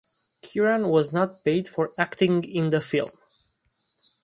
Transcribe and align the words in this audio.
Kiran 0.41 0.87
was 0.89 1.13
not 1.13 1.43
paid 1.45 1.67
for 1.67 1.91
acting 1.95 2.43
in 2.43 2.71
the 2.71 2.81
film. 2.81 3.11